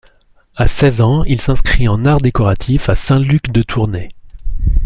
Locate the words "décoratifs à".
2.21-2.95